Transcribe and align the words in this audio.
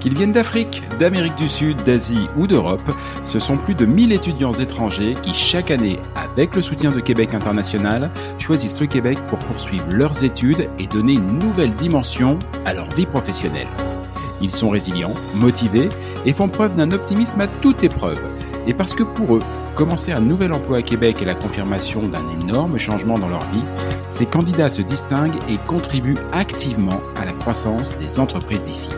Qu'ils 0.00 0.16
viennent 0.16 0.32
d'Afrique, 0.32 0.82
d'Amérique 0.98 1.36
du 1.36 1.46
Sud, 1.46 1.76
d'Asie 1.84 2.28
ou 2.36 2.48
d'Europe, 2.48 2.90
ce 3.24 3.38
sont 3.38 3.56
plus 3.56 3.76
de 3.76 3.86
1000 3.86 4.10
étudiants 4.10 4.52
étrangers 4.52 5.14
qui 5.22 5.32
chaque 5.32 5.70
année, 5.70 5.96
avec 6.16 6.56
le 6.56 6.62
soutien 6.62 6.90
de 6.90 6.98
Québec 6.98 7.34
International, 7.34 8.10
choisissent 8.40 8.80
le 8.80 8.88
Québec 8.88 9.16
pour 9.28 9.38
poursuivre 9.38 9.86
leurs 9.90 10.24
études 10.24 10.68
et 10.80 10.88
donner 10.88 11.12
une 11.12 11.38
nouvelle 11.38 11.76
dimension 11.76 12.40
à 12.64 12.74
leur 12.74 12.90
vie 12.90 13.06
professionnelle. 13.06 13.68
Ils 14.40 14.50
sont 14.50 14.70
résilients, 14.70 15.14
motivés 15.36 15.88
et 16.26 16.32
font 16.32 16.48
preuve 16.48 16.74
d'un 16.74 16.90
optimisme 16.90 17.40
à 17.40 17.46
toute 17.46 17.84
épreuve. 17.84 18.18
Et 18.66 18.74
parce 18.74 18.94
que 18.94 19.04
pour 19.04 19.36
eux, 19.36 19.42
commencer 19.74 20.12
un 20.12 20.20
nouvel 20.20 20.52
emploi 20.52 20.78
à 20.78 20.82
Québec 20.82 21.22
est 21.22 21.26
la 21.26 21.34
confirmation 21.34 22.08
d'un 22.08 22.24
énorme 22.40 22.78
changement 22.78 23.18
dans 23.18 23.28
leur 23.28 23.44
vie, 23.50 23.64
ces 24.08 24.26
candidats 24.26 24.70
se 24.70 24.82
distinguent 24.82 25.38
et 25.48 25.58
contribuent 25.66 26.18
activement 26.32 27.00
à 27.16 27.24
la 27.24 27.32
croissance 27.32 27.96
des 27.98 28.18
entreprises 28.18 28.62
d'ici. 28.62 28.90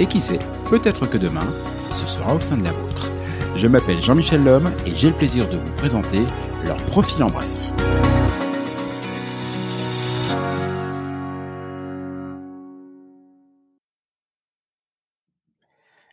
Et 0.00 0.06
qui 0.06 0.20
sait, 0.20 0.38
peut-être 0.70 1.06
que 1.06 1.18
demain, 1.18 1.46
ce 1.94 2.06
sera 2.06 2.34
au 2.34 2.40
sein 2.40 2.56
de 2.56 2.64
la 2.64 2.72
vôtre. 2.72 3.10
Je 3.56 3.66
m'appelle 3.66 4.00
Jean-Michel 4.00 4.42
Lhomme 4.42 4.72
et 4.86 4.96
j'ai 4.96 5.08
le 5.08 5.14
plaisir 5.14 5.48
de 5.48 5.56
vous 5.56 5.70
présenter 5.76 6.22
leur 6.64 6.76
profil 6.76 7.22
en 7.22 7.28
bref. 7.28 7.61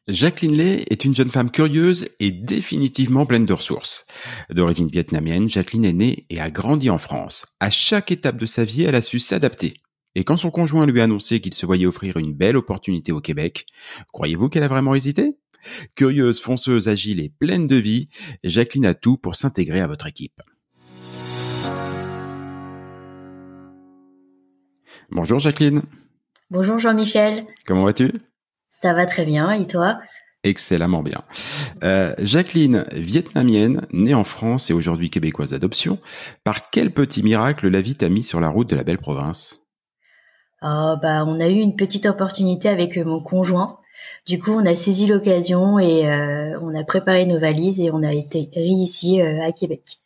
Jacqueline 0.10 0.58
Lay 0.58 0.86
est 0.90 1.06
une 1.06 1.14
jeune 1.14 1.30
femme 1.30 1.52
curieuse 1.52 2.10
et 2.20 2.32
définitivement 2.32 3.28
pleine 3.28 3.46
de 3.46 3.54
ressources. 3.54 4.08
D'origine 4.50 4.88
vietnamienne, 4.88 5.52
Jacqueline 5.52 5.86
est 5.86 5.94
née 5.94 6.26
et 6.32 6.40
a 6.40 6.50
grandi 6.50 6.90
en 6.90 6.98
France. 6.98 7.46
À 7.60 7.70
chaque 7.70 8.12
étape 8.12 8.38
de 8.38 8.48
sa 8.48 8.66
vie, 8.66 8.84
elle 8.84 8.96
a 8.96 9.04
su 9.04 9.20
s'adapter. 9.20 9.76
Et 10.16 10.24
quand 10.24 10.36
son 10.36 10.50
conjoint 10.50 10.88
lui 10.88 11.00
a 11.00 11.04
annoncé 11.04 11.42
qu'il 11.42 11.54
se 11.54 11.68
voyait 11.68 11.86
offrir 11.86 12.18
une 12.18 12.34
belle 12.34 12.58
opportunité 12.58 13.12
au 13.12 13.22
Québec, 13.22 13.68
croyez-vous 14.12 14.50
qu'elle 14.50 14.64
a 14.64 14.68
vraiment 14.68 14.96
hésité? 14.96 15.38
Curieuse, 15.96 16.40
fonceuse, 16.40 16.88
agile 16.88 17.20
et 17.20 17.30
pleine 17.30 17.68
de 17.68 17.76
vie, 17.76 18.08
Jacqueline 18.44 18.88
a 18.88 18.96
tout 18.96 19.18
pour 19.18 19.36
s'intégrer 19.36 19.80
à 19.80 19.86
votre 19.86 20.08
équipe. 20.08 20.42
Bonjour 25.12 25.38
Jacqueline. 25.38 25.84
Bonjour 26.50 26.80
Jean-Michel. 26.80 27.46
Comment 27.68 27.86
vas-tu? 27.86 28.12
Ça 28.82 28.94
va 28.94 29.06
très 29.06 29.26
bien, 29.26 29.52
et 29.52 29.68
toi? 29.68 30.00
Excellemment 30.44 31.04
bien. 31.04 31.22
Euh, 31.84 32.14
Jacqueline, 32.20 32.86
vietnamienne, 32.94 33.86
née 33.92 34.14
en 34.14 34.24
France 34.24 34.70
et 34.70 34.74
aujourd'hui 34.74 35.10
québécoise 35.10 35.52
d'adoption, 35.52 36.00
par 36.46 36.70
quel 36.70 36.92
petit 36.92 37.22
miracle 37.22 37.68
la 37.68 37.82
vie 37.82 37.96
t'a 37.96 38.08
mis 38.08 38.24
sur 38.24 38.40
la 38.40 38.48
route 38.48 38.70
de 38.70 38.78
la 38.78 38.86
belle 38.86 38.98
province? 38.98 39.60
Oh, 40.62 40.96
bah, 41.02 41.26
On 41.28 41.42
a 41.42 41.50
eu 41.50 41.60
une 41.60 41.76
petite 41.76 42.06
opportunité 42.06 42.70
avec 42.70 42.98
euh, 42.98 43.04
mon 43.04 43.22
conjoint. 43.22 43.80
Du 44.26 44.40
coup, 44.40 44.52
on 44.52 44.66
a 44.66 44.76
saisi 44.76 45.08
l'occasion 45.08 45.78
et 45.78 46.10
euh, 46.10 46.58
on 46.62 46.74
a 46.74 46.86
préparé 46.86 47.26
nos 47.26 47.40
valises 47.40 47.82
et 47.82 47.92
on 47.92 48.02
a 48.04 48.14
été 48.14 48.48
ici 48.56 49.22
euh, 49.22 49.44
à 49.44 49.52
Québec. 49.52 50.00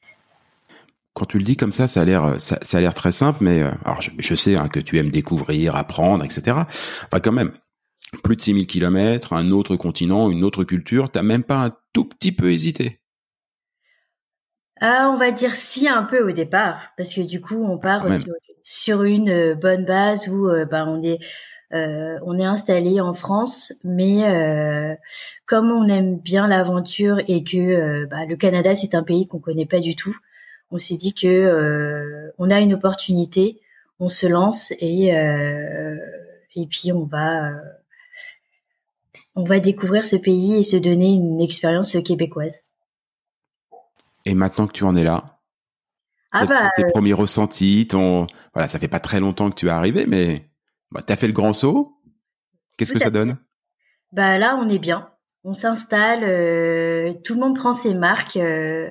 Quand 1.13 1.25
tu 1.25 1.37
le 1.37 1.43
dis 1.43 1.57
comme 1.57 1.71
ça, 1.71 1.85
ça 1.85 2.01
a 2.01 2.05
l'air 2.05 2.41
ça, 2.41 2.57
ça, 2.63 2.77
a 2.79 2.81
l'air 2.81 2.95
très 2.95 3.11
simple, 3.11 3.37
mais 3.41 3.61
alors 3.85 4.01
je, 4.01 4.09
je 4.17 4.33
sais 4.33 4.55
hein, 4.55 4.67
que 4.67 4.79
tu 4.79 4.97
aimes 4.97 5.11
découvrir, 5.11 5.75
apprendre, 5.75 6.23
etc. 6.25 6.57
Enfin, 7.05 7.19
quand 7.21 7.31
même, 7.31 7.51
plus 8.21 8.35
de 8.35 8.41
6000 8.41 8.67
kilomètres, 8.67 9.33
un 9.33 9.51
autre 9.51 9.75
continent, 9.75 10.29
une 10.29 10.43
autre 10.43 10.63
culture, 10.63 11.09
t'as 11.09 11.23
même 11.23 11.43
pas 11.43 11.65
un 11.65 11.75
tout 11.93 12.05
petit 12.05 12.31
peu 12.31 12.51
hésité? 12.51 12.99
Ah, 14.81 15.09
on 15.13 15.17
va 15.17 15.31
dire 15.31 15.55
si 15.55 15.87
un 15.87 16.03
peu 16.03 16.27
au 16.27 16.31
départ, 16.31 16.91
parce 16.97 17.13
que 17.13 17.21
du 17.21 17.39
coup 17.39 17.63
on 17.63 17.77
part 17.77 18.05
sur 18.63 19.03
une 19.03 19.29
euh, 19.29 19.55
bonne 19.55 19.85
base 19.85 20.27
où 20.27 20.49
euh, 20.49 20.65
ben, 20.65 20.85
on 20.87 21.01
est 21.03 21.19
euh, 21.73 22.19
on 22.23 22.37
est 22.37 22.45
installé 22.45 22.99
en 23.01 23.13
France, 23.13 23.73
mais 23.83 24.97
comme 25.45 25.71
on 25.71 25.87
aime 25.87 26.19
bien 26.19 26.47
l'aventure 26.47 27.19
et 27.27 27.43
que 27.43 28.05
bah, 28.05 28.25
le 28.25 28.35
Canada 28.35 28.75
c'est 28.75 28.93
un 28.93 29.03
pays 29.03 29.25
qu'on 29.25 29.39
connaît 29.39 29.65
pas 29.65 29.79
du 29.79 29.95
tout, 29.95 30.15
on 30.69 30.77
s'est 30.77 30.97
dit 30.97 31.13
que 31.13 32.31
on 32.37 32.51
a 32.51 32.59
une 32.59 32.73
opportunité, 32.75 33.59
on 33.99 34.07
se 34.07 34.27
lance 34.27 34.71
et 34.81 35.07
et 36.55 36.67
puis 36.67 36.91
on 36.91 37.05
va 37.05 37.53
on 39.35 39.43
va 39.43 39.59
découvrir 39.59 40.05
ce 40.05 40.15
pays 40.15 40.55
et 40.55 40.63
se 40.63 40.77
donner 40.77 41.13
une 41.13 41.41
expérience 41.41 41.97
québécoise. 42.05 42.61
Et 44.25 44.35
maintenant 44.35 44.67
que 44.67 44.73
tu 44.73 44.83
en 44.83 44.95
es 44.95 45.03
là, 45.03 45.39
ah 46.31 46.45
bah, 46.45 46.71
tes 46.75 46.85
euh, 46.85 46.89
premiers 46.89 47.13
ressentis, 47.13 47.87
ton 47.87 48.27
voilà, 48.53 48.67
ça 48.67 48.79
fait 48.79 48.87
pas 48.87 48.99
très 48.99 49.19
longtemps 49.19 49.49
que 49.49 49.55
tu 49.55 49.67
es 49.67 49.69
arrivé, 49.69 50.05
mais 50.07 50.49
bah, 50.91 51.01
tu 51.05 51.11
as 51.11 51.15
fait 51.15 51.27
le 51.27 51.33
grand 51.33 51.53
saut. 51.53 51.97
Qu'est-ce 52.77 52.93
que 52.93 52.99
ça 52.99 53.11
donne? 53.11 53.37
Bah 54.11 54.37
là, 54.37 54.55
on 54.57 54.69
est 54.69 54.79
bien. 54.79 55.09
On 55.43 55.53
s'installe, 55.53 56.23
euh, 56.23 57.13
tout 57.25 57.33
le 57.33 57.41
monde 57.41 57.55
prend 57.57 57.73
ses 57.73 57.93
marques 57.93 58.37
euh, 58.37 58.89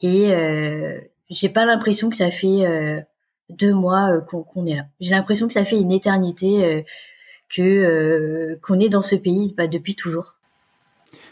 et 0.00 0.34
euh, 0.34 0.98
j'ai 1.30 1.48
pas 1.48 1.64
l'impression 1.64 2.10
que 2.10 2.16
ça 2.16 2.30
fait 2.32 3.04
deux 3.48 3.72
mois 3.72 4.20
qu'on 4.22 4.66
est 4.66 4.76
là. 4.76 4.86
J'ai 5.00 5.12
l'impression 5.12 5.46
que 5.46 5.52
ça 5.52 5.64
fait 5.64 5.80
une 5.80 5.92
éternité 5.92 6.84
que 7.48 7.62
euh, 7.62 8.56
qu'on 8.62 8.80
est 8.80 8.88
dans 8.88 9.02
ce 9.02 9.16
pays 9.16 9.54
bah, 9.56 9.66
depuis 9.66 9.94
toujours. 9.94 10.38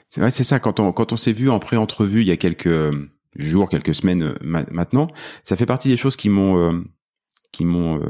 C'est 0.09 0.21
vrai, 0.21 0.31
c'est 0.31 0.45
ça. 0.45 0.61
Quand 0.61 0.81
on 0.81 0.93
quand 0.93 1.13
on 1.13 1.17
s'est 1.17 1.33
vu 1.33 1.51
en 1.51 1.59
pré-entrevue 1.59 2.21
il 2.21 2.29
y 2.29 2.33
a 2.33 2.37
quelques 2.37 2.93
jours, 3.37 3.69
quelques 3.69 3.95
semaines 3.95 4.23
euh, 4.23 4.65
maintenant, 4.71 5.09
ça 5.45 5.57
fait 5.57 5.67
partie 5.67 5.89
des 5.89 5.97
choses 5.97 6.17
qui 6.17 6.29
m'ont 6.29 6.59
euh, 6.59 6.81
qui 7.51 7.65
m'ont 7.65 8.01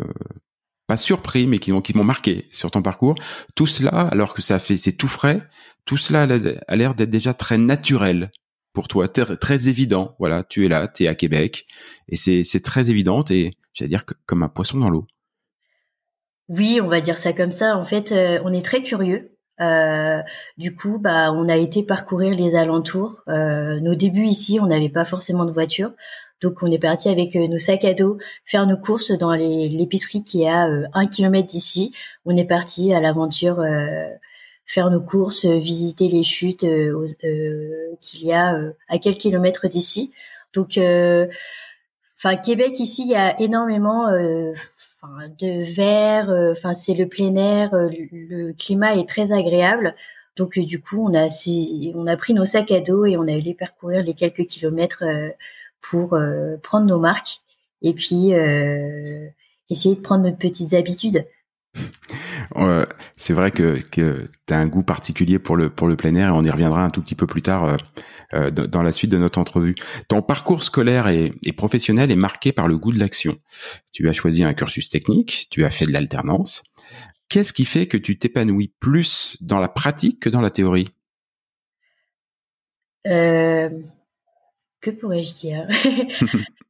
pas 0.86 0.96
surpris, 0.96 1.46
mais 1.46 1.58
qui 1.58 1.72
m'ont 1.72 1.80
qui 1.80 1.96
m'ont 1.96 2.04
marqué 2.04 2.46
sur 2.50 2.70
ton 2.70 2.82
parcours. 2.82 3.14
Tout 3.54 3.66
cela, 3.66 3.90
alors 3.90 4.34
que 4.34 4.42
ça 4.42 4.58
fait 4.58 4.76
c'est 4.76 4.92
tout 4.92 5.08
frais, 5.08 5.42
tout 5.84 5.96
cela 5.96 6.22
a 6.69 6.76
l'air 6.76 6.94
d'être 6.94 7.10
déjà 7.10 7.34
très 7.34 7.58
naturel 7.58 8.30
pour 8.72 8.88
toi, 8.88 9.08
très, 9.08 9.69
évident. 9.69 10.16
Voilà, 10.19 10.42
tu 10.44 10.64
es 10.64 10.69
là, 10.69 10.88
tu 10.88 11.04
es 11.04 11.08
à 11.08 11.14
Québec, 11.14 11.66
et 12.08 12.16
c'est 12.16 12.44
c'est 12.44 12.60
très 12.60 12.90
évident 12.90 13.24
et 13.30 13.52
j'allais 13.74 13.90
dire 13.90 14.04
comme 14.26 14.42
un 14.42 14.48
poisson 14.48 14.78
dans 14.78 14.90
l'eau. 14.90 15.06
Oui, 16.54 16.80
on 16.82 16.88
va 16.88 17.00
dire 17.00 17.16
ça 17.16 17.32
comme 17.32 17.50
ça. 17.50 17.78
En 17.78 17.84
fait, 17.86 18.12
euh, 18.12 18.38
on 18.44 18.52
est 18.52 18.64
très 18.64 18.82
curieux. 18.82 19.30
Euh, 19.62 20.20
du 20.58 20.74
coup, 20.74 20.98
bah, 20.98 21.32
on 21.32 21.48
a 21.48 21.56
été 21.56 21.82
parcourir 21.82 22.34
les 22.34 22.56
alentours. 22.56 23.22
Euh, 23.28 23.80
nos 23.80 23.94
débuts 23.94 24.26
ici, 24.26 24.58
on 24.60 24.66
n'avait 24.66 24.90
pas 24.90 25.06
forcément 25.06 25.46
de 25.46 25.52
voiture, 25.52 25.92
donc 26.42 26.62
on 26.62 26.70
est 26.70 26.78
parti 26.78 27.08
avec 27.08 27.34
nos 27.36 27.56
sacs 27.58 27.84
à 27.84 27.94
dos 27.94 28.18
faire 28.44 28.66
nos 28.66 28.76
courses 28.76 29.12
dans 29.12 29.32
l'épicerie 29.32 30.24
qui 30.24 30.42
est 30.42 30.48
à 30.48 30.68
un 30.92 31.06
kilomètre 31.06 31.46
d'ici. 31.48 31.94
On 32.26 32.36
est 32.36 32.44
parti 32.44 32.92
à 32.92 33.00
l'aventure 33.00 33.64
faire 34.66 34.90
nos 34.90 35.00
courses, 35.00 35.46
visiter 35.46 36.08
les 36.08 36.22
chutes 36.22 36.66
qu'il 38.00 38.26
y 38.26 38.32
a 38.32 38.58
à 38.88 38.98
quelques 38.98 39.19
kilomètres 39.19 39.69
d'ici. 39.69 40.12
Donc, 40.54 40.78
enfin 42.19 42.36
Québec 42.36 42.80
ici, 42.80 43.04
il 43.04 43.10
y 43.10 43.16
a 43.16 43.40
énormément 43.40 44.08
de 45.38 45.62
verre, 45.74 46.30
euh, 46.30 46.52
enfin 46.52 46.74
c'est 46.74 46.94
le 46.94 47.08
plein 47.08 47.34
air, 47.34 47.74
euh, 47.74 47.88
le, 47.90 48.52
climat 48.52 48.94
est 48.96 49.08
très 49.08 49.32
agréable. 49.32 49.94
Donc 50.36 50.56
euh, 50.58 50.64
du 50.64 50.80
coup, 50.80 51.04
on 51.04 51.14
a 51.14 51.28
on 51.94 52.06
a 52.06 52.16
pris 52.16 52.34
nos 52.34 52.46
sacs 52.46 52.70
à 52.70 52.80
dos 52.80 53.04
et 53.04 53.16
on 53.16 53.26
a 53.28 53.32
allé 53.32 53.54
parcourir 53.54 54.02
les 54.02 54.14
quelques 54.14 54.46
kilomètres 54.46 55.04
pour 55.80 56.18
prendre 56.62 56.86
nos 56.86 56.98
marques 56.98 57.40
et 57.82 57.92
puis 57.92 58.32
essayer 59.68 59.96
de 59.96 60.00
prendre 60.00 60.24
nos 60.24 60.34
petites 60.34 60.74
habitudes. 60.74 61.26
c'est 63.16 63.32
vrai 63.32 63.50
que, 63.50 63.78
que 63.91 64.25
tu 64.47 64.54
as 64.54 64.58
un 64.58 64.66
goût 64.66 64.82
particulier 64.82 65.38
pour 65.38 65.56
le, 65.56 65.70
pour 65.70 65.88
le 65.88 65.97
plein 65.97 66.14
air 66.14 66.28
et 66.28 66.32
on 66.32 66.42
y 66.42 66.50
reviendra 66.50 66.84
un 66.84 66.91
tout 66.91 67.03
petit 67.03 67.14
peu 67.14 67.26
plus 67.26 67.42
tard 67.42 67.64
euh, 67.64 67.76
euh 68.34 68.50
dans 68.50 68.82
la 68.82 68.92
suite 68.92 69.10
de 69.10 69.19
notre 69.19 69.38
entrevue. 69.38 69.75
Ton 70.08 70.22
parcours 70.22 70.62
scolaire 70.62 71.08
et, 71.08 71.32
et, 71.44 71.52
professionnel 71.52 72.10
est 72.10 72.16
marqué 72.16 72.52
par 72.52 72.69
le 72.69 72.78
goût 72.78 72.92
de 72.92 72.98
l'action. 72.98 73.36
Tu 73.92 74.08
as 74.08 74.12
choisi 74.12 74.44
un 74.44 74.54
cursus 74.54 74.88
technique, 74.88 75.48
tu 75.50 75.64
as 75.64 75.70
fait 75.70 75.87
de 75.87 75.93
l'alternance. 75.93 76.62
Qu'est-ce 77.28 77.52
qui 77.52 77.64
fait 77.64 77.87
que 77.87 77.96
tu 77.96 78.19
t'épanouis 78.19 78.72
plus 78.78 79.37
dans 79.40 79.58
la 79.58 79.69
pratique 79.69 80.20
que 80.20 80.28
dans 80.28 80.43
la 80.43 80.50
théorie? 80.50 80.90
Euh, 83.06 83.70
Que 84.81 84.90
pourrais-je 84.90 85.32
dire? 85.34 85.69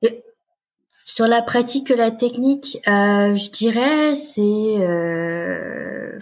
Sur 1.15 1.29
la 1.29 1.43
pratique 1.43 1.91
la 1.91 2.11
technique, 2.11 2.79
euh, 2.89 3.37
je 3.37 3.51
dirais 3.51 4.15
c'est 4.17 4.41
euh, 4.41 6.19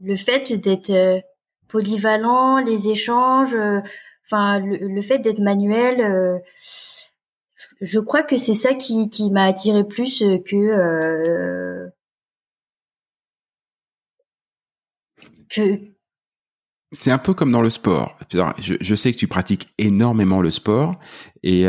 le 0.00 0.16
fait 0.16 0.54
d'être 0.54 0.88
euh, 0.88 1.20
polyvalent, 1.68 2.56
les 2.56 2.88
échanges, 2.88 3.54
enfin 4.24 4.60
le, 4.60 5.02
fait 5.02 5.18
d'être 5.18 5.40
manuel. 5.40 6.40
Je 7.82 7.98
crois 7.98 8.22
que 8.22 8.38
c'est 8.38 8.54
ça 8.54 8.72
qui, 8.72 9.10
qui 9.10 9.30
m'a 9.30 9.44
attiré 9.44 9.84
plus 9.84 10.20
que 10.46 11.90
que 15.50 15.80
c'est 16.92 17.10
un 17.10 17.18
peu 17.18 17.34
comme 17.34 17.52
dans 17.52 17.60
le 17.60 17.68
sport. 17.68 18.16
Je, 18.58 18.72
je, 18.80 18.94
sais 18.94 19.12
que 19.12 19.18
tu 19.18 19.28
pratiques 19.28 19.68
énormément 19.76 20.40
le 20.40 20.50
sport 20.50 20.98
et 21.42 21.66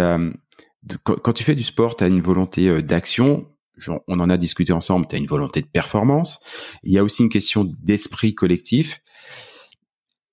quand, 1.03 1.33
tu 1.33 1.43
fais 1.43 1.55
du 1.55 1.63
sport, 1.63 1.95
tu 1.95 2.03
as 2.03 2.07
une 2.07 2.21
volonté 2.21 2.69
euh, 2.69 2.81
d'action. 2.81 3.47
on 4.07 4.19
en 4.19 4.29
a 4.29 4.37
discuté 4.37 4.73
ensemble, 4.73 5.07
tu 5.07 5.15
as 5.15 5.19
une 5.19 5.25
volonté 5.25 5.61
de 5.61 5.67
performance. 5.67 6.39
Il 6.83 6.91
y 6.91 6.97
a 6.97 7.03
aussi 7.03 7.23
une 7.23 7.29
question 7.29 7.67
d'esprit 7.83 8.33
collectif. 8.33 9.01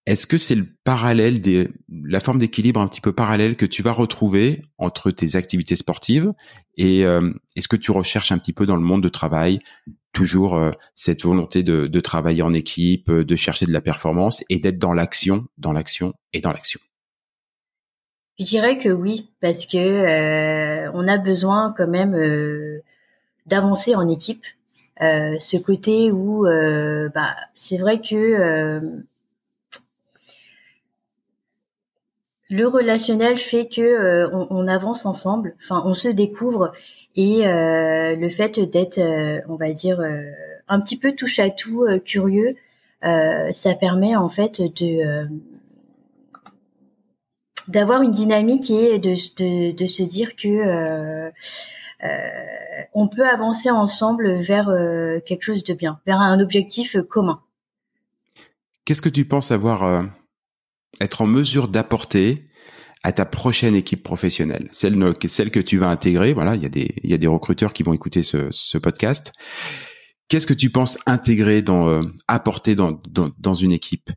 Est-ce 0.06 0.28
que 0.28 0.38
c'est 0.38 0.54
le 0.54 0.68
parallèle 0.84 1.42
des, 1.42 1.68
la 1.88 2.20
forme 2.20 2.38
d'équilibre 2.38 2.80
un 2.80 2.86
petit 2.86 3.00
peu 3.00 3.12
parallèle 3.12 3.56
que 3.56 3.66
tu 3.66 3.82
vas 3.82 3.90
retrouver 3.90 4.62
entre 4.78 5.10
tes 5.10 5.34
activités 5.34 5.74
sportives 5.74 6.32
et 6.76 7.04
euh, 7.04 7.32
est-ce 7.56 7.66
que 7.66 7.74
tu 7.74 7.90
recherches 7.90 8.30
un 8.30 8.38
petit 8.38 8.52
peu 8.52 8.66
dans 8.66 8.76
le 8.76 8.82
monde 8.82 9.02
de 9.02 9.08
travail 9.08 9.58
toujours 10.12 10.54
euh, 10.54 10.70
cette 10.94 11.24
volonté 11.24 11.64
de, 11.64 11.88
de, 11.88 12.00
travailler 12.00 12.42
en 12.42 12.54
équipe, 12.54 13.10
de 13.10 13.36
chercher 13.36 13.66
de 13.66 13.72
la 13.72 13.80
performance 13.80 14.44
et 14.48 14.60
d'être 14.60 14.78
dans 14.78 14.92
l'action, 14.92 15.48
dans 15.58 15.72
l'action 15.72 16.14
et 16.32 16.40
dans 16.40 16.52
l'action? 16.52 16.80
Je 18.38 18.44
dirais 18.44 18.78
que 18.78 18.88
oui, 18.88 19.30
parce 19.40 19.66
que 19.66 20.88
on 20.92 21.08
a 21.08 21.16
besoin 21.16 21.74
quand 21.76 21.86
même 21.86 22.14
d'avancer 23.46 23.94
en 23.94 24.08
équipe. 24.08 24.44
ce 25.00 25.56
côté 25.56 26.10
où, 26.12 26.44
bah, 27.14 27.34
c'est 27.54 27.78
vrai 27.78 28.00
que 28.00 29.04
le 32.48 32.68
relationnel 32.68 33.38
fait 33.38 33.66
que 33.66 33.80
euh, 33.80 34.28
on, 34.50 34.68
avance 34.68 35.06
ensemble, 35.06 35.54
enfin 35.62 35.82
on 35.84 35.94
se 35.94 36.08
découvre 36.08 36.72
et 37.16 37.46
euh, 37.46 38.14
le 38.14 38.28
fait 38.28 38.60
d'être, 38.60 38.98
euh, 38.98 39.40
on 39.48 39.56
va 39.56 39.72
dire, 39.72 40.00
un 40.68 40.80
petit 40.80 40.98
peu 40.98 41.12
touche 41.12 41.38
à 41.38 41.50
tout, 41.50 41.86
curieux, 42.04 42.56
ça 43.02 43.74
permet 43.78 44.16
en 44.16 44.28
fait 44.28 44.60
de 44.60 45.28
d'avoir 47.68 48.02
une 48.02 48.10
dynamique 48.10 48.70
et 48.70 48.98
de, 48.98 49.14
de, 49.36 49.72
de 49.72 49.86
se 49.86 50.02
dire 50.02 50.36
que 50.36 51.30
on 52.94 53.08
peut 53.08 53.26
avancer 53.26 53.70
ensemble 53.70 54.36
vers 54.36 54.66
quelque 55.26 55.42
chose 55.42 55.64
de 55.64 55.74
bien, 55.74 56.00
vers 56.06 56.20
un 56.20 56.40
objectif 56.40 56.96
commun. 57.08 57.40
Qu'est-ce 58.84 59.02
que 59.02 59.08
tu 59.08 59.24
penses 59.24 59.50
avoir 59.50 60.04
être 61.00 61.22
en 61.22 61.26
mesure 61.26 61.68
d'apporter 61.68 62.48
à 63.02 63.12
ta 63.12 63.24
prochaine 63.24 63.76
équipe 63.76 64.02
professionnelle, 64.02 64.68
celle, 64.72 64.96
celle 65.28 65.50
que 65.52 65.60
tu 65.60 65.76
vas 65.76 65.88
intégrer. 65.88 66.32
Voilà, 66.32 66.56
il 66.56 66.62
y 66.62 66.66
a 66.66 66.68
des, 66.68 66.92
il 67.04 67.10
y 67.10 67.14
a 67.14 67.18
des 67.18 67.28
recruteurs 67.28 67.72
qui 67.72 67.84
vont 67.84 67.92
écouter 67.92 68.24
ce, 68.24 68.48
ce 68.50 68.78
podcast. 68.78 69.32
Qu'est-ce 70.28 70.46
que 70.46 70.54
tu 70.54 70.70
penses 70.70 70.98
intégrer 71.06 71.62
dans, 71.62 71.88
euh, 71.88 72.02
apporter 72.26 72.74
dans, 72.74 73.00
dans, 73.08 73.30
dans, 73.38 73.54
une 73.54 73.70
équipe? 73.70 74.10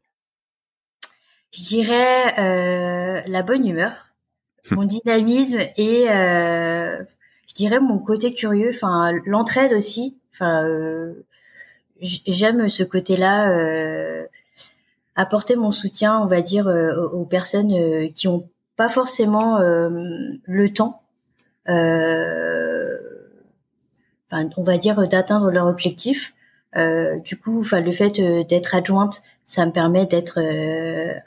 Je 1.51 1.63
dirais 1.63 2.35
euh, 2.39 3.21
la 3.27 3.41
bonne 3.43 3.67
humeur, 3.67 4.07
hum. 4.71 4.77
mon 4.77 4.83
dynamisme 4.83 5.59
et 5.77 6.09
euh, 6.09 7.03
je 7.47 7.55
dirais 7.55 7.79
mon 7.79 7.99
côté 7.99 8.33
curieux, 8.33 8.71
enfin 8.73 9.11
l'entraide 9.25 9.73
aussi. 9.73 10.17
Enfin, 10.33 10.63
euh, 10.65 11.25
j'aime 12.01 12.69
ce 12.69 12.83
côté-là. 12.83 13.51
Euh, 13.51 14.25
apporter 15.19 15.55
mon 15.57 15.71
soutien, 15.71 16.17
on 16.19 16.27
va 16.27 16.39
dire, 16.39 16.69
euh, 16.69 17.07
aux 17.09 17.25
personnes 17.25 17.73
euh, 17.73 18.07
qui 18.15 18.29
ont 18.29 18.47
pas 18.77 18.87
forcément 18.87 19.59
euh, 19.59 19.89
le 20.45 20.69
temps, 20.71 21.01
on 24.31 24.63
va 24.63 24.77
dire, 24.77 25.05
d'atteindre 25.09 25.51
leur 25.51 25.67
objectif. 25.67 26.33
Du 26.75 27.37
coup, 27.37 27.59
enfin, 27.59 27.81
le 27.81 27.91
fait 27.91 28.21
d'être 28.47 28.75
adjointe, 28.75 29.21
ça 29.45 29.65
me 29.65 29.71
permet 29.71 30.05
d'être 30.05 30.39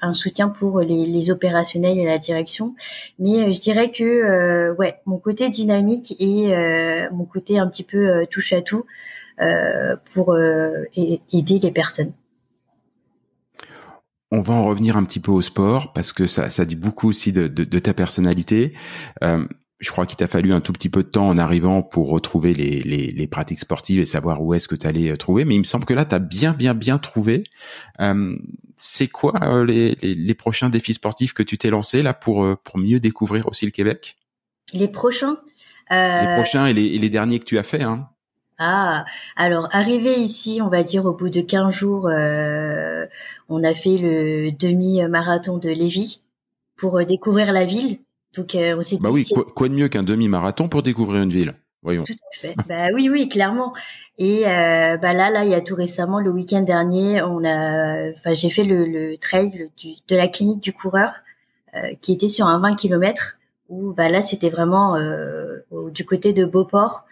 un 0.01 0.15
soutien 0.15 0.49
pour 0.49 0.81
les, 0.81 1.31
opérationnels 1.31 1.99
et 1.99 2.05
la 2.05 2.19
direction. 2.19 2.75
Mais 3.19 3.53
je 3.53 3.61
dirais 3.61 3.91
que 3.91 4.71
ouais, 4.79 5.01
mon 5.07 5.19
côté 5.19 5.49
dynamique 5.49 6.15
et 6.21 6.55
mon 7.11 7.25
côté 7.25 7.59
un 7.59 7.67
petit 7.67 7.83
peu 7.83 8.27
touche 8.31 8.53
à 8.53 8.63
tout 8.63 8.85
pour 10.15 10.37
aider 10.37 11.59
les 11.59 11.71
personnes. 11.73 12.13
On 14.35 14.41
va 14.41 14.55
en 14.55 14.65
revenir 14.65 14.97
un 14.97 15.05
petit 15.05 15.21
peu 15.21 15.31
au 15.31 15.43
sport 15.43 15.93
parce 15.93 16.15
que 16.15 16.27
ça, 16.27 16.49
ça 16.49 16.65
dit 16.65 16.75
beaucoup 16.75 17.07
aussi 17.07 17.33
de, 17.33 17.49
de, 17.49 17.79
ta 17.79 17.93
personnalité. 17.93 18.73
Euh, 19.23 19.47
je 19.83 19.91
crois 19.91 20.07
qu'il 20.07 20.17
t'a 20.17 20.29
fallu 20.29 20.53
un 20.53 20.61
tout 20.61 20.73
petit 20.73 20.89
peu 20.89 21.03
de 21.03 21.09
temps 21.09 21.29
en 21.29 21.37
arrivant 21.37 21.83
pour 21.83 22.09
retrouver 22.09 22.55
les, 22.55 22.81
les, 22.83 23.11
les 23.11 23.27
pratiques 23.27 23.59
sportives 23.59 23.99
et 24.01 24.05
savoir 24.05 24.41
où 24.41 24.55
est-ce 24.55 24.69
que 24.69 24.77
tu 24.77 24.87
allais 24.87 25.11
euh, 25.11 25.17
trouver. 25.17 25.45
Mais 25.45 25.57
il 25.57 25.59
me 25.59 25.65
semble 25.65 25.85
que 25.85 25.93
là, 25.93 26.05
tu 26.05 26.15
as 26.15 26.21
bien, 26.21 26.53
bien, 26.53 26.73
bien 26.73 26.99
trouvé. 26.99 27.43
Euh, 28.01 28.37
c'est 28.77 29.09
quoi 29.09 29.35
euh, 29.43 29.65
les, 29.65 29.97
les, 30.01 30.15
les, 30.15 30.35
prochains 30.35 30.69
défis 30.69 30.95
sportifs 30.95 31.33
que 31.33 31.43
tu 31.43 31.59
t'es 31.59 31.69
lancé 31.69 32.01
là 32.03 32.15
pour, 32.15 32.47
pour 32.63 32.79
mieux 32.79 33.01
découvrir 33.01 33.49
aussi 33.49 33.65
le 33.65 33.73
Québec? 33.73 34.17
Les 34.73 34.89
prochains? 34.89 35.39
Les 35.91 36.37
prochains 36.37 36.67
et 36.67 36.73
les, 36.73 36.87
et 36.87 36.99
les 36.99 37.11
derniers 37.11 37.39
que 37.39 37.45
tu 37.45 37.59
as 37.59 37.63
fait. 37.63 37.83
Hein 37.83 38.09
ah, 38.59 39.05
alors 39.37 39.69
arrivé 39.73 40.21
ici, 40.21 40.61
on 40.63 40.69
va 40.69 40.85
dire 40.85 41.05
au 41.05 41.13
bout 41.13 41.29
de 41.29 41.41
15 41.41 41.75
jours, 41.75 42.09
euh, 42.09 43.05
on 43.49 43.65
a 43.65 43.75
fait 43.75 43.99
le 43.99 44.53
demi-marathon 44.53 45.59
de 45.59 45.69
Lévis 45.69 46.23
pour 46.77 47.05
découvrir 47.05 47.53
la 47.53 47.65
ville. 47.65 47.99
Donc 48.35 48.55
euh, 48.55 48.77
on 48.77 48.83
s'est 48.83 48.99
Bah 49.01 49.11
oui, 49.11 49.27
quoi, 49.55 49.69
de 49.69 49.75
mieux 49.75 49.89
qu'un 49.89 50.03
demi-marathon 50.03 50.69
pour 50.69 50.83
découvrir 50.83 51.23
une 51.23 51.31
ville 51.31 51.55
Voyons. 51.83 52.05
Tout 52.05 52.13
à 52.13 52.39
fait. 52.39 52.55
bah 52.69 52.89
oui, 52.95 53.09
oui, 53.11 53.29
clairement. 53.29 53.73
Et 54.19 54.43
bah 54.45 55.13
là, 55.13 55.31
là, 55.31 55.45
il 55.45 55.51
y 55.51 55.55
a 55.55 55.61
tout 55.61 55.75
récemment, 55.75 56.21
le 56.21 56.31
week-end 56.31 56.61
dernier, 56.61 57.23
on 57.23 57.43
a, 57.45 58.11
enfin, 58.11 58.35
j'ai 58.35 58.51
fait 58.51 58.63
le, 58.63 59.17
trail 59.17 59.69
de 60.09 60.17
la 60.17 60.29
clinique 60.29 60.61
du 60.61 60.73
coureur 60.73 61.11
qui 62.01 62.13
était 62.13 62.29
sur 62.29 62.47
un 62.47 62.61
20 62.61 62.77
km. 62.77 63.39
Où 63.69 63.93
bah 63.93 64.09
là, 64.09 64.23
c'était 64.23 64.51
vraiment 64.51 64.97
du 65.91 66.05
côté 66.05 66.33
de 66.33 66.45
Beauport 66.45 67.05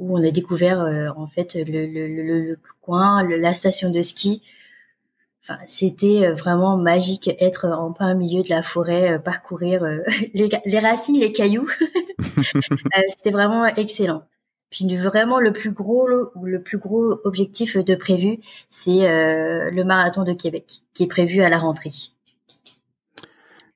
où 0.00 0.18
on 0.18 0.26
a 0.26 0.30
découvert 0.30 0.80
euh, 0.80 1.08
en 1.16 1.28
fait 1.28 1.54
le, 1.54 1.86
le, 1.86 2.08
le, 2.08 2.58
coin, 2.80 3.22
la 3.22 3.54
station 3.54 3.90
de 3.90 4.02
ski. 4.02 4.42
C'était 5.66 6.26
euh, 6.26 6.34
vraiment 6.34 6.76
magique 6.76 7.30
être 7.40 7.66
en 7.66 7.92
plein 7.92 8.14
milieu 8.14 8.42
de 8.42 8.48
la 8.48 8.62
forêt, 8.62 9.14
euh, 9.14 9.18
parcourir 9.18 9.84
les, 10.34 10.48
les, 10.64 10.78
racines, 10.78 11.18
les 11.18 11.32
cailloux. 11.32 11.68
c'était 13.08 13.30
vraiment 13.30 13.66
excellent. 13.66 14.22
Puis 14.70 14.96
vraiment 14.96 15.40
le 15.40 15.52
plus 15.52 15.72
gros 15.72 17.20
objectif 17.24 17.76
de 17.76 17.94
prévu, 17.96 18.38
c'est 18.68 19.00
le 19.72 19.82
marathon 19.82 20.22
de 20.22 20.32
Québec 20.32 20.82
qui 20.94 21.02
est 21.02 21.08
prévu 21.08 21.42
à 21.42 21.48
la 21.48 21.58
rentrée. 21.58 21.90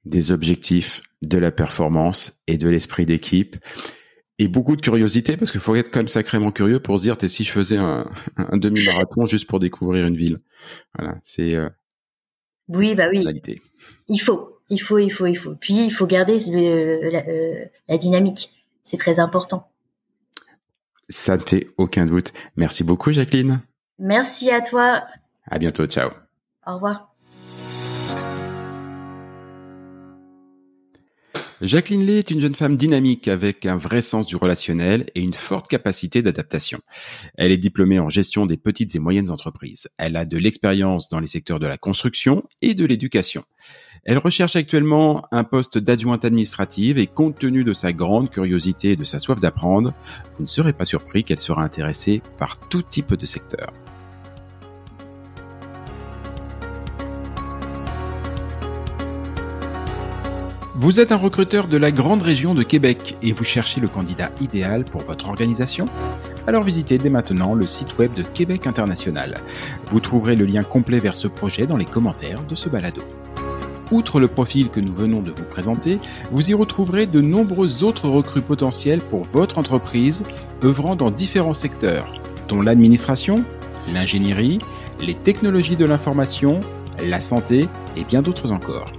Des 0.04 0.30
objectifs, 0.30 1.02
de 1.22 1.38
la 1.38 1.50
performance 1.50 2.38
et 2.46 2.58
de 2.58 2.68
l'esprit 2.68 3.06
d'équipe 3.06 3.56
et 4.38 4.48
beaucoup 4.48 4.76
de 4.76 4.80
curiosité 4.80 5.36
parce 5.36 5.50
qu'il 5.50 5.60
faut 5.60 5.74
être 5.74 5.90
quand 5.90 6.00
même 6.00 6.08
sacrément 6.08 6.50
curieux 6.50 6.80
pour 6.80 6.98
se 6.98 7.02
dire 7.04 7.16
si 7.26 7.44
je 7.44 7.52
faisais 7.52 7.76
un, 7.76 8.08
un 8.36 8.56
demi-marathon 8.56 9.26
juste 9.26 9.48
pour 9.48 9.60
découvrir 9.60 10.06
une 10.06 10.16
ville. 10.16 10.40
Voilà, 10.98 11.18
c'est 11.24 11.54
euh, 11.54 11.68
oui 12.68 12.94
bah 12.94 13.08
oui. 13.10 13.26
Il 14.08 14.18
faut, 14.18 14.60
il 14.70 14.80
faut, 14.80 14.98
il 14.98 15.10
faut, 15.10 15.26
il 15.26 15.36
faut. 15.36 15.54
Puis 15.54 15.74
il 15.74 15.92
faut 15.92 16.06
garder 16.06 16.38
le, 16.46 17.10
la, 17.10 17.26
euh, 17.26 17.64
la 17.88 17.98
dynamique. 17.98 18.50
C'est 18.82 18.98
très 18.98 19.18
important. 19.18 19.70
Ça 21.08 21.36
ne 21.36 21.42
fait 21.42 21.68
aucun 21.76 22.06
doute. 22.06 22.32
Merci 22.56 22.82
beaucoup 22.82 23.12
Jacqueline. 23.12 23.60
Merci 23.98 24.50
à 24.50 24.60
toi. 24.60 25.04
À 25.46 25.58
bientôt, 25.58 25.86
ciao. 25.86 26.10
Au 26.66 26.74
revoir. 26.74 27.13
Jacqueline 31.64 32.04
Lay 32.04 32.18
est 32.18 32.30
une 32.30 32.40
jeune 32.40 32.54
femme 32.54 32.76
dynamique 32.76 33.26
avec 33.26 33.64
un 33.64 33.76
vrai 33.76 34.02
sens 34.02 34.26
du 34.26 34.36
relationnel 34.36 35.06
et 35.14 35.22
une 35.22 35.32
forte 35.32 35.66
capacité 35.66 36.20
d'adaptation. 36.20 36.80
Elle 37.38 37.52
est 37.52 37.56
diplômée 37.56 37.98
en 37.98 38.10
gestion 38.10 38.44
des 38.44 38.58
petites 38.58 38.94
et 38.94 38.98
moyennes 38.98 39.30
entreprises. 39.30 39.88
Elle 39.96 40.16
a 40.16 40.26
de 40.26 40.36
l'expérience 40.36 41.08
dans 41.08 41.20
les 41.20 41.26
secteurs 41.26 41.60
de 41.60 41.66
la 41.66 41.78
construction 41.78 42.44
et 42.60 42.74
de 42.74 42.84
l'éducation. 42.84 43.44
Elle 44.04 44.18
recherche 44.18 44.56
actuellement 44.56 45.24
un 45.32 45.42
poste 45.42 45.78
d'adjointe 45.78 46.26
administrative 46.26 46.98
et 46.98 47.06
compte 47.06 47.38
tenu 47.38 47.64
de 47.64 47.72
sa 47.72 47.94
grande 47.94 48.30
curiosité 48.30 48.90
et 48.90 48.96
de 48.96 49.04
sa 49.04 49.18
soif 49.18 49.40
d'apprendre, 49.40 49.94
vous 50.34 50.42
ne 50.42 50.48
serez 50.48 50.74
pas 50.74 50.84
surpris 50.84 51.24
qu'elle 51.24 51.38
sera 51.38 51.62
intéressée 51.62 52.20
par 52.36 52.58
tout 52.68 52.82
type 52.82 53.14
de 53.14 53.24
secteur. 53.24 53.72
Vous 60.76 60.98
êtes 60.98 61.12
un 61.12 61.16
recruteur 61.16 61.68
de 61.68 61.76
la 61.76 61.92
grande 61.92 62.22
région 62.22 62.52
de 62.52 62.64
Québec 62.64 63.16
et 63.22 63.30
vous 63.30 63.44
cherchez 63.44 63.80
le 63.80 63.86
candidat 63.86 64.32
idéal 64.40 64.84
pour 64.84 65.02
votre 65.02 65.28
organisation? 65.28 65.86
Alors 66.48 66.64
visitez 66.64 66.98
dès 66.98 67.10
maintenant 67.10 67.54
le 67.54 67.64
site 67.68 67.96
web 67.96 68.12
de 68.12 68.24
Québec 68.24 68.66
International. 68.66 69.36
Vous 69.86 70.00
trouverez 70.00 70.34
le 70.34 70.46
lien 70.46 70.64
complet 70.64 70.98
vers 70.98 71.14
ce 71.14 71.28
projet 71.28 71.68
dans 71.68 71.76
les 71.76 71.84
commentaires 71.84 72.42
de 72.42 72.56
ce 72.56 72.68
balado. 72.68 73.02
Outre 73.92 74.18
le 74.18 74.26
profil 74.26 74.68
que 74.68 74.80
nous 74.80 74.92
venons 74.92 75.22
de 75.22 75.30
vous 75.30 75.44
présenter, 75.44 76.00
vous 76.32 76.50
y 76.50 76.54
retrouverez 76.54 77.06
de 77.06 77.20
nombreux 77.20 77.84
autres 77.84 78.08
recrues 78.08 78.42
potentiels 78.42 79.00
pour 79.00 79.22
votre 79.22 79.58
entreprise 79.58 80.24
œuvrant 80.64 80.96
dans 80.96 81.12
différents 81.12 81.54
secteurs, 81.54 82.20
dont 82.48 82.62
l'administration, 82.62 83.44
l'ingénierie, 83.92 84.58
les 85.00 85.14
technologies 85.14 85.76
de 85.76 85.84
l'information, 85.84 86.62
la 87.00 87.20
santé 87.20 87.68
et 87.96 88.02
bien 88.02 88.22
d'autres 88.22 88.50
encore. 88.50 88.90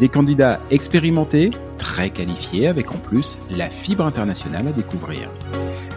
Des 0.00 0.08
candidats 0.08 0.60
expérimentés, 0.70 1.50
très 1.76 2.10
qualifiés, 2.10 2.68
avec 2.68 2.92
en 2.92 2.98
plus 2.98 3.38
la 3.50 3.68
fibre 3.68 4.06
internationale 4.06 4.68
à 4.68 4.72
découvrir. 4.72 5.28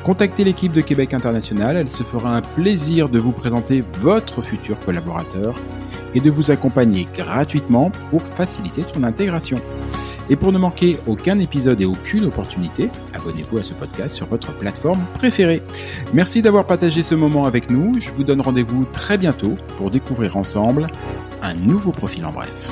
Contactez 0.04 0.44
l'équipe 0.44 0.72
de 0.72 0.82
Québec 0.82 1.14
International, 1.14 1.78
elle 1.78 1.90
se 1.90 2.02
fera 2.02 2.36
un 2.36 2.42
plaisir 2.42 3.10
de 3.10 3.20
vous 3.20 3.32
présenter 3.32 3.84
votre 4.00 4.42
futur 4.42 4.80
collaborateur 4.80 5.54
et 6.16 6.20
de 6.20 6.32
vous 6.32 6.50
accompagner 6.50 7.08
gratuitement 7.16 7.92
pour 8.10 8.24
faciliter 8.24 8.84
son 8.84 9.04
intégration. 9.04 9.62
Et 10.30 10.36
pour 10.36 10.52
ne 10.52 10.58
manquer 10.58 10.98
aucun 11.08 11.38
épisode 11.40 11.82
et 11.82 11.86
aucune 11.86 12.26
opportunité, 12.26 12.90
abonnez-vous 13.14 13.60
à 13.60 13.64
ce 13.64 13.74
podcast 13.74 14.16
sur 14.16 14.26
votre 14.28 14.54
plateforme 14.54 15.04
préférée. 15.14 15.62
Merci 16.14 16.42
d'avoir 16.42 16.66
partagé 16.66 17.04
ce 17.04 17.16
moment 17.16 17.46
avec 17.46 17.70
nous. 17.70 17.94
Je 18.00 18.12
vous 18.12 18.24
donne 18.24 18.42
rendez-vous 18.42 18.86
très 18.86 19.18
bientôt 19.18 19.58
pour 19.78 19.92
découvrir 19.92 20.38
ensemble 20.38 20.88
un 21.44 21.54
nouveau 21.54 21.92
profil 21.92 22.26
en 22.26 22.32
bref. 22.32 22.72